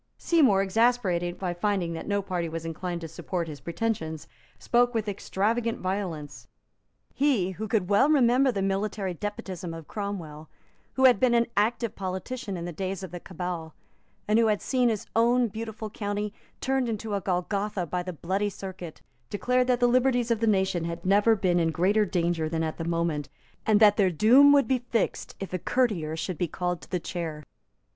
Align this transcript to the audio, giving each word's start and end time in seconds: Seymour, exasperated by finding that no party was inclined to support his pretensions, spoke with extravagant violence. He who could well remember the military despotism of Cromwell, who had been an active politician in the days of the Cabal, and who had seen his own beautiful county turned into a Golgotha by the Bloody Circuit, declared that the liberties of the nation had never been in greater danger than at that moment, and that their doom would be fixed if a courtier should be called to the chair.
Seymour, 0.17 0.63
exasperated 0.63 1.37
by 1.37 1.53
finding 1.53 1.93
that 1.93 2.07
no 2.07 2.23
party 2.23 2.49
was 2.49 2.65
inclined 2.65 3.01
to 3.01 3.07
support 3.07 3.47
his 3.47 3.59
pretensions, 3.59 4.27
spoke 4.57 4.95
with 4.95 5.07
extravagant 5.07 5.77
violence. 5.79 6.47
He 7.13 7.51
who 7.51 7.67
could 7.67 7.87
well 7.87 8.09
remember 8.09 8.51
the 8.51 8.63
military 8.63 9.13
despotism 9.13 9.75
of 9.75 9.87
Cromwell, 9.87 10.49
who 10.93 11.05
had 11.05 11.19
been 11.19 11.35
an 11.35 11.45
active 11.55 11.93
politician 11.93 12.57
in 12.57 12.65
the 12.65 12.71
days 12.71 13.03
of 13.03 13.11
the 13.11 13.19
Cabal, 13.19 13.75
and 14.27 14.39
who 14.39 14.47
had 14.47 14.59
seen 14.59 14.89
his 14.89 15.05
own 15.15 15.49
beautiful 15.49 15.91
county 15.91 16.33
turned 16.61 16.89
into 16.89 17.13
a 17.13 17.21
Golgotha 17.21 17.85
by 17.85 18.01
the 18.01 18.11
Bloody 18.11 18.49
Circuit, 18.49 19.03
declared 19.29 19.67
that 19.67 19.79
the 19.79 19.85
liberties 19.87 20.31
of 20.31 20.39
the 20.39 20.47
nation 20.47 20.85
had 20.85 21.05
never 21.05 21.35
been 21.35 21.59
in 21.59 21.69
greater 21.69 22.05
danger 22.05 22.49
than 22.49 22.63
at 22.63 22.77
that 22.79 22.87
moment, 22.87 23.29
and 23.67 23.79
that 23.79 23.97
their 23.97 24.09
doom 24.09 24.51
would 24.51 24.67
be 24.67 24.79
fixed 24.79 25.35
if 25.39 25.53
a 25.53 25.59
courtier 25.59 26.17
should 26.17 26.39
be 26.39 26.47
called 26.47 26.81
to 26.81 26.89
the 26.89 26.99
chair. 26.99 27.43